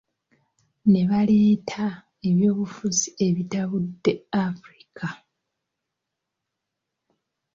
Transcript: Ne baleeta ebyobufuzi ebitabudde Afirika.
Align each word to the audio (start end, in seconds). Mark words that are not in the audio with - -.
Ne 0.91 1.01
baleeta 1.09 1.85
ebyobufuzi 2.29 3.07
ebitabudde 3.27 4.13
Afirika. 4.43 5.07